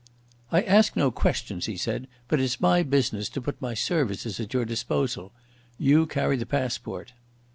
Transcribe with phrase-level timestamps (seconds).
[0.51, 4.51] "I ask no questions," he said, "but it's my business to put my services at
[4.51, 5.31] your disposal.
[5.77, 7.13] You carry the passport."